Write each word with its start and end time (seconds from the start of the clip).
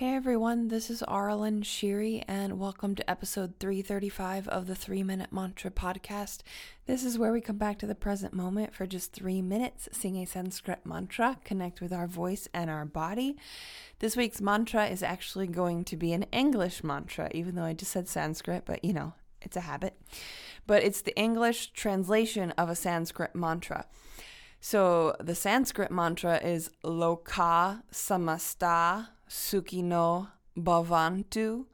Hey 0.00 0.14
everyone, 0.14 0.68
this 0.68 0.88
is 0.88 1.02
Aaralyn 1.06 1.62
Shiri, 1.62 2.24
and 2.26 2.58
welcome 2.58 2.94
to 2.94 3.10
episode 3.10 3.56
335 3.60 4.48
of 4.48 4.66
the 4.66 4.74
Three 4.74 5.02
Minute 5.02 5.30
Mantra 5.30 5.70
Podcast. 5.70 6.38
This 6.86 7.04
is 7.04 7.18
where 7.18 7.32
we 7.32 7.42
come 7.42 7.58
back 7.58 7.78
to 7.80 7.86
the 7.86 7.94
present 7.94 8.32
moment 8.32 8.74
for 8.74 8.86
just 8.86 9.12
three 9.12 9.42
minutes, 9.42 9.90
sing 9.92 10.16
a 10.16 10.24
Sanskrit 10.24 10.86
mantra, 10.86 11.38
connect 11.44 11.82
with 11.82 11.92
our 11.92 12.06
voice 12.06 12.48
and 12.54 12.70
our 12.70 12.86
body. 12.86 13.36
This 13.98 14.16
week's 14.16 14.40
mantra 14.40 14.86
is 14.86 15.02
actually 15.02 15.48
going 15.48 15.84
to 15.84 15.98
be 15.98 16.14
an 16.14 16.22
English 16.32 16.82
mantra, 16.82 17.30
even 17.34 17.54
though 17.54 17.64
I 17.64 17.74
just 17.74 17.92
said 17.92 18.08
Sanskrit, 18.08 18.62
but 18.64 18.82
you 18.82 18.94
know, 18.94 19.12
it's 19.42 19.58
a 19.58 19.60
habit. 19.60 20.00
But 20.66 20.82
it's 20.82 21.02
the 21.02 21.14
English 21.14 21.72
translation 21.72 22.52
of 22.52 22.70
a 22.70 22.74
Sanskrit 22.74 23.34
mantra. 23.34 23.84
So 24.62 25.14
the 25.20 25.34
Sanskrit 25.34 25.90
mantra 25.90 26.38
is 26.42 26.70
Loka 26.82 27.82
Samasta 27.92 29.08
Sukhino 29.30 30.28
Bhavantu. 30.58 31.66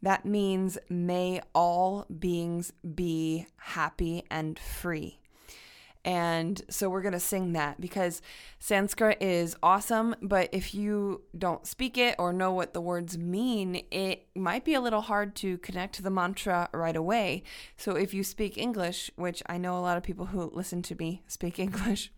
That 0.00 0.24
means 0.24 0.78
may 0.88 1.42
all 1.54 2.06
beings 2.06 2.72
be 2.94 3.46
happy 3.56 4.24
and 4.30 4.58
free. 4.58 5.18
And 6.02 6.62
so 6.70 6.88
we're 6.88 7.02
going 7.02 7.12
to 7.12 7.20
sing 7.20 7.52
that 7.52 7.78
because 7.78 8.22
Sanskrit 8.58 9.18
is 9.20 9.54
awesome, 9.62 10.16
but 10.22 10.48
if 10.50 10.74
you 10.74 11.22
don't 11.36 11.66
speak 11.66 11.98
it 11.98 12.16
or 12.18 12.32
know 12.32 12.52
what 12.52 12.72
the 12.72 12.80
words 12.80 13.18
mean, 13.18 13.82
it 13.90 14.26
might 14.34 14.64
be 14.64 14.72
a 14.72 14.80
little 14.80 15.02
hard 15.02 15.34
to 15.36 15.58
connect 15.58 15.96
to 15.96 16.02
the 16.02 16.10
mantra 16.10 16.70
right 16.72 16.96
away. 16.96 17.42
So 17.76 17.96
if 17.96 18.14
you 18.14 18.24
speak 18.24 18.56
English, 18.56 19.10
which 19.16 19.42
I 19.46 19.58
know 19.58 19.76
a 19.76 19.80
lot 19.80 19.98
of 19.98 20.02
people 20.02 20.26
who 20.26 20.50
listen 20.54 20.80
to 20.82 20.94
me 20.94 21.22
speak 21.26 21.58
English, 21.58 22.10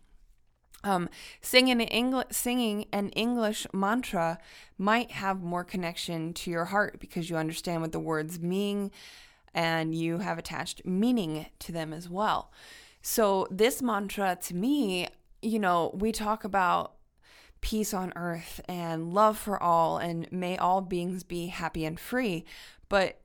um, 0.85 1.09
singing, 1.41 1.81
English, 1.81 2.27
singing 2.31 2.87
an 2.93 3.11
English 3.11 3.67
mantra 3.73 4.39
might 4.79 5.13
have 5.13 5.43
more 5.43 5.65
connection 5.65 6.33
to 6.35 6.51
your 6.51 6.67
heart 6.67 6.99
because 7.01 7.31
you 7.31 7.37
understand 7.37 7.83
what 7.83 7.93
the 7.93 8.01
words 8.01 8.41
mean 8.41 8.91
and 9.55 9.95
you 9.95 10.19
have 10.19 10.39
attached 10.39 10.85
meaning 10.85 11.47
to 11.61 11.73
them 11.73 11.93
as 11.93 12.09
well. 12.09 12.51
So, 13.02 13.47
this 13.51 13.83
mantra 13.83 14.39
to 14.43 14.55
me, 14.55 15.09
you 15.41 15.59
know, 15.59 15.91
we 15.95 16.13
talk 16.13 16.45
about 16.45 16.95
peace 17.61 17.95
on 17.95 18.13
earth 18.17 18.61
and 18.69 19.13
love 19.13 19.39
for 19.39 19.61
all 19.63 19.99
and 19.99 20.30
may 20.30 20.57
all 20.57 20.80
beings 20.80 21.23
be 21.23 21.46
happy 21.46 21.85
and 21.85 21.99
free. 21.99 22.45
But 22.89 23.21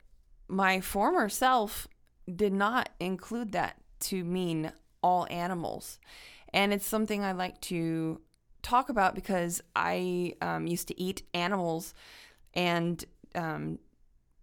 my 0.47 0.80
former 0.80 1.30
self 1.30 1.88
did 2.33 2.53
not 2.53 2.89
include 2.99 3.52
that 3.53 3.77
to 3.99 4.23
mean 4.23 4.71
all 5.02 5.27
animals. 5.30 5.99
And 6.53 6.73
it's 6.73 6.85
something 6.85 7.23
I 7.23 7.33
like 7.33 7.59
to 7.61 8.21
talk 8.61 8.89
about 8.89 9.15
because 9.15 9.61
I 9.75 10.33
um, 10.41 10.67
used 10.67 10.87
to 10.89 10.99
eat 10.99 11.23
animals 11.33 11.93
and 12.53 13.03
um, 13.35 13.79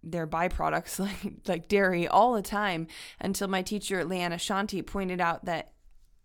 their 0.02 0.26
byproducts 0.26 0.98
like 1.24 1.34
like 1.46 1.68
dairy 1.68 2.06
all 2.06 2.34
the 2.34 2.42
time 2.42 2.86
until 3.20 3.48
my 3.48 3.62
teacher 3.62 4.04
Leanna 4.04 4.36
Shanti 4.36 4.84
pointed 4.86 5.20
out 5.20 5.44
that 5.46 5.72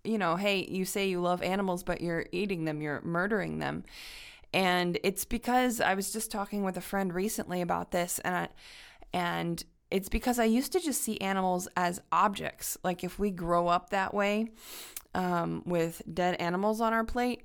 you 0.03 0.17
know 0.17 0.35
hey 0.35 0.66
you 0.69 0.85
say 0.85 1.07
you 1.07 1.19
love 1.19 1.41
animals 1.41 1.83
but 1.83 2.02
you're 2.02 2.25
eating 2.31 2.66
them 2.66 2.81
you're 2.81 3.02
murdering 3.02 3.59
them. 3.59 3.83
And 4.52 4.97
it's 5.03 5.25
because 5.25 5.80
I 5.80 5.94
was 5.94 6.11
just 6.11 6.31
talking 6.31 6.63
with 6.63 6.75
a 6.75 6.81
friend 6.81 7.13
recently 7.13 7.61
about 7.61 7.91
this 7.91 8.17
and 8.19 8.35
I, 8.35 8.47
and 9.13 9.63
it's 9.92 10.09
because 10.09 10.40
I 10.40 10.45
used 10.45 10.72
to 10.73 10.80
just 10.80 11.02
see 11.02 11.20
animals 11.20 11.68
as 11.76 12.02
objects 12.12 12.78
like 12.84 13.04
if 13.04 13.18
we 13.18 13.32
grow 13.32 13.68
up 13.68 13.90
that 13.90 14.14
way 14.14 14.50
um, 15.16 15.64
with 15.66 16.02
dead 16.12 16.36
animals 16.36 16.81
on 16.81 16.94
our 16.94 17.04
plate, 17.04 17.44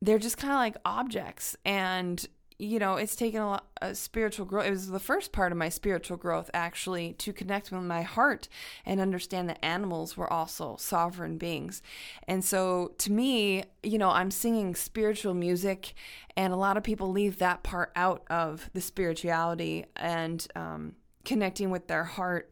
they're 0.00 0.18
just 0.18 0.36
kind 0.36 0.52
of 0.52 0.58
like 0.58 0.76
objects. 0.84 1.56
And, 1.64 2.24
you 2.58 2.78
know, 2.78 2.96
it's 2.96 3.16
taken 3.16 3.40
a, 3.40 3.46
lot, 3.48 3.66
a 3.80 3.94
spiritual 3.94 4.44
growth. 4.44 4.66
It 4.66 4.70
was 4.70 4.88
the 4.88 4.98
first 4.98 5.32
part 5.32 5.52
of 5.52 5.58
my 5.58 5.68
spiritual 5.68 6.16
growth, 6.16 6.50
actually, 6.52 7.14
to 7.14 7.32
connect 7.32 7.70
with 7.70 7.82
my 7.82 8.02
heart 8.02 8.48
and 8.84 9.00
understand 9.00 9.48
that 9.48 9.64
animals 9.64 10.16
were 10.16 10.30
also 10.30 10.76
sovereign 10.76 11.38
beings. 11.38 11.82
And 12.28 12.44
so, 12.44 12.92
to 12.98 13.12
me, 13.12 13.64
you 13.82 13.96
know, 13.96 14.10
I'm 14.10 14.30
singing 14.30 14.74
spiritual 14.74 15.34
music, 15.34 15.94
and 16.36 16.52
a 16.52 16.56
lot 16.56 16.76
of 16.76 16.82
people 16.82 17.10
leave 17.10 17.38
that 17.38 17.62
part 17.62 17.92
out 17.96 18.24
of 18.28 18.70
the 18.74 18.80
spirituality 18.80 19.86
and 19.96 20.46
um, 20.54 20.96
connecting 21.24 21.70
with 21.70 21.86
their 21.86 22.04
heart 22.04 22.50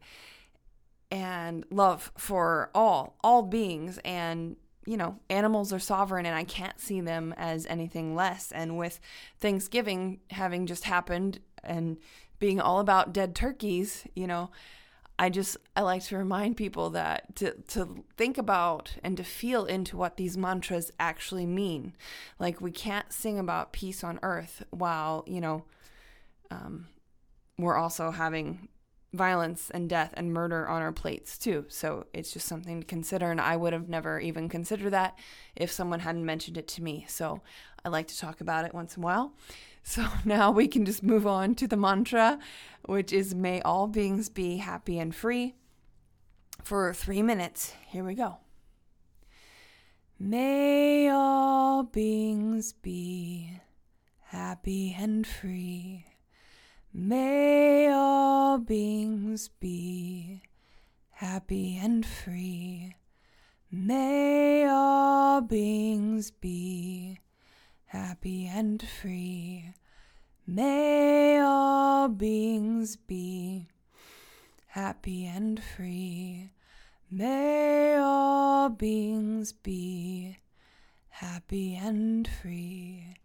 and 1.09 1.65
love 1.69 2.11
for 2.17 2.69
all 2.73 3.17
all 3.21 3.43
beings. 3.43 3.99
And 4.05 4.55
you 4.85 4.97
know 4.97 5.19
animals 5.29 5.71
are 5.71 5.79
sovereign 5.79 6.25
and 6.25 6.35
i 6.35 6.43
can't 6.43 6.79
see 6.79 7.01
them 7.01 7.33
as 7.37 7.65
anything 7.67 8.15
less. 8.15 8.51
And 8.51 8.77
with 8.77 8.99
thanksgiving 9.39 10.19
having 10.31 10.65
just 10.65 10.85
happened 10.85 11.39
and 11.63 11.97
being 12.39 12.59
all 12.59 12.79
about 12.79 13.13
dead 13.13 13.35
turkeys 13.35 14.07
you 14.15 14.25
know 14.25 14.49
i 15.19 15.29
just 15.29 15.55
i 15.75 15.81
like 15.81 16.03
to 16.03 16.17
remind 16.17 16.57
people 16.57 16.89
that 16.89 17.35
to 17.35 17.53
to 17.67 18.03
think 18.17 18.39
about 18.39 18.97
and 19.03 19.15
to 19.17 19.23
feel 19.23 19.65
into 19.65 19.95
what 19.95 20.17
these 20.17 20.35
mantras 20.37 20.91
actually 20.99 21.45
mean. 21.45 21.93
Like 22.39 22.59
we 22.59 22.71
can't 22.71 23.13
sing 23.13 23.37
about 23.37 23.71
peace 23.71 24.03
on 24.03 24.19
earth 24.23 24.63
while 24.71 25.23
you 25.27 25.39
know 25.39 25.65
um, 26.49 26.87
we're 27.61 27.77
also 27.77 28.11
having 28.11 28.67
violence 29.13 29.69
and 29.69 29.89
death 29.89 30.13
and 30.15 30.33
murder 30.33 30.67
on 30.67 30.81
our 30.81 30.91
plates 30.91 31.37
too. 31.37 31.65
So 31.67 32.05
it's 32.13 32.31
just 32.31 32.47
something 32.47 32.79
to 32.79 32.87
consider. 32.87 33.29
And 33.29 33.41
I 33.41 33.57
would 33.57 33.73
have 33.73 33.89
never 33.89 34.19
even 34.19 34.47
considered 34.47 34.91
that 34.91 35.17
if 35.55 35.71
someone 35.71 35.99
hadn't 35.99 36.25
mentioned 36.25 36.57
it 36.57 36.67
to 36.69 36.83
me. 36.83 37.05
So 37.09 37.41
I 37.83 37.89
like 37.89 38.07
to 38.07 38.17
talk 38.17 38.41
about 38.41 38.65
it 38.65 38.73
once 38.73 38.95
in 38.97 39.03
a 39.03 39.05
while. 39.05 39.33
So 39.83 40.05
now 40.25 40.51
we 40.51 40.67
can 40.67 40.85
just 40.85 41.01
move 41.01 41.25
on 41.25 41.55
to 41.55 41.65
the 41.65 41.75
mantra, 41.75 42.37
which 42.85 43.11
is 43.11 43.33
May 43.33 43.61
all 43.61 43.87
beings 43.87 44.29
be 44.29 44.57
happy 44.57 44.99
and 44.99 45.13
free. 45.13 45.55
For 46.63 46.93
three 46.93 47.23
minutes, 47.23 47.73
here 47.87 48.03
we 48.03 48.13
go. 48.13 48.37
May 50.19 51.09
all 51.09 51.81
beings 51.81 52.73
be 52.73 53.59
happy 54.27 54.95
and 54.95 55.25
free. 55.25 56.10
May 56.93 57.89
all 57.89 58.57
beings 58.57 59.47
be 59.47 60.41
happy 61.11 61.79
and 61.81 62.05
free. 62.05 62.95
May 63.71 64.67
all 64.67 65.39
beings 65.39 66.31
be 66.31 67.19
happy 67.85 68.45
and 68.45 68.83
free. 68.83 69.73
May 70.45 71.39
all 71.39 72.09
beings 72.09 72.97
be 72.97 73.67
happy 74.67 75.25
and 75.25 75.63
free. 75.63 76.51
May 77.09 77.95
all 77.95 78.67
beings 78.67 79.53
be 79.53 80.39
happy 81.07 81.75
and 81.75 82.27
free. 82.27 83.15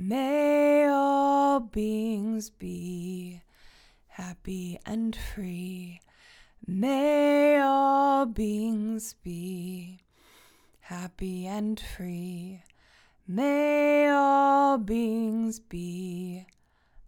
May 0.00 0.86
all 0.86 1.58
beings 1.58 2.50
be 2.50 3.42
happy 4.06 4.78
and 4.86 5.16
free. 5.16 6.00
May 6.64 7.58
all 7.60 8.24
beings 8.24 9.14
be 9.14 9.98
happy 10.78 11.48
and 11.48 11.80
free. 11.80 12.62
May 13.26 14.08
all 14.08 14.78
beings 14.78 15.58
be 15.58 16.46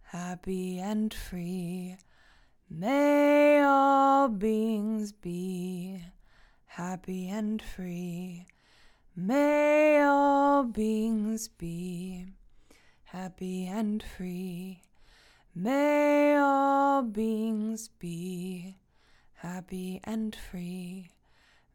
happy 0.01 0.77
and 0.77 1.13
free. 1.13 1.95
May 2.69 3.63
all 3.63 4.27
beings 4.27 5.13
be 5.13 6.03
happy 6.65 7.29
and 7.29 7.61
free. 7.61 8.47
May 9.15 10.01
all 10.01 10.65
beings 10.65 11.47
be 11.47 12.25
happy 13.11 13.67
and 13.67 14.01
free. 14.01 14.81
May 15.53 16.37
all 16.37 17.01
beings 17.03 17.89
be 17.99 18.77
happy 19.33 19.99
and 20.05 20.33
free. 20.33 21.11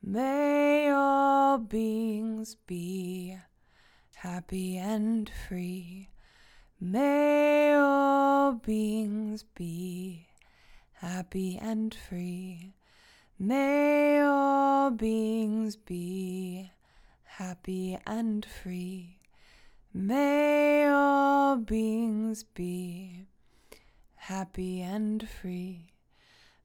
May 0.03 0.91
all 0.91 1.59
beings 1.59 2.56
be 2.67 3.37
happy 4.15 4.79
and 4.79 5.31
free. 5.47 6.09
May 6.81 7.75
all 7.75 8.53
beings 8.53 9.43
be 9.43 10.29
happy 10.94 11.59
and 11.61 11.94
free. 11.94 12.73
May 13.38 14.23
all 14.23 14.91
beings 14.91 15.77
be 15.77 16.71
happy 17.25 17.99
and 18.06 18.47
free. 18.47 19.16
May 19.99 20.87
all 20.91 21.57
beings 21.57 22.45
be 22.45 23.25
happy 24.17 24.83
and 24.83 25.27
free. 25.27 25.95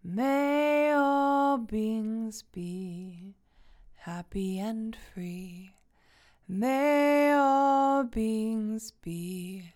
May 0.03 0.91
all 0.91 1.57
beings 1.57 2.43
be 2.51 3.35
happy 3.95 4.59
and 4.59 4.97
free. 5.13 5.71
May 6.45 7.31
all 7.31 8.03
beings 8.03 8.91
be 9.01 9.75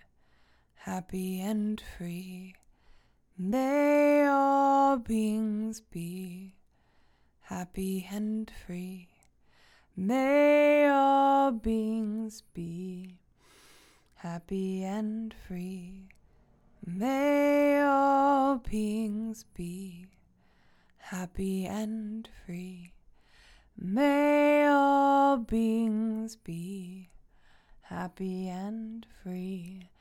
happy 0.74 1.40
and 1.40 1.82
free. 1.98 2.56
May 3.38 4.28
all 4.28 4.98
beings 4.98 5.80
be 5.80 6.58
happy 7.40 8.06
and 8.12 8.52
free. 8.68 9.08
May 9.96 10.90
all 10.90 11.54
beings 11.54 12.44
be 12.54 13.22
happy 14.26 14.84
and 14.84 15.36
free. 15.48 16.10
May 16.84 17.80
all 17.84 18.58
beings 18.58 19.46
be 19.54 20.08
happy 20.98 21.68
and 21.68 22.28
free. 22.44 22.92
May 23.78 24.66
all 24.66 25.38
beings 25.38 26.38
be 26.38 27.12
happy 27.82 28.50
and 28.50 29.06
free. 29.22 29.92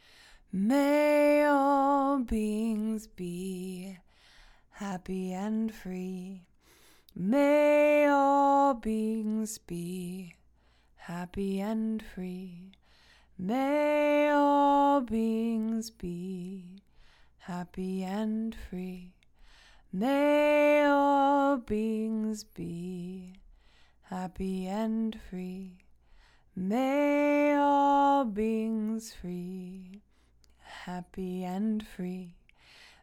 May 0.50 1.44
all 1.44 2.18
beings 2.20 3.06
be 3.06 3.98
happy 4.70 5.34
and 5.34 5.70
free. 5.74 6.46
May 7.14 8.06
all 8.06 8.72
beings 8.72 9.58
be 9.58 10.34
happy 10.96 11.60
and 11.60 12.02
free. 12.02 12.72
May 13.36 14.30
all 14.30 15.00
beings 15.00 15.90
be 15.90 16.82
happy 17.38 18.04
and 18.04 18.54
free. 18.70 19.12
May 19.92 20.84
all 20.84 21.56
beings 21.56 22.44
be 22.44 23.40
happy 24.02 24.66
and 24.68 25.18
free. 25.28 25.78
May 26.54 27.56
all 27.56 28.24
beings 28.24 29.12
free, 29.12 30.02
happy 30.60 31.42
and 31.42 31.84
free. 31.84 32.36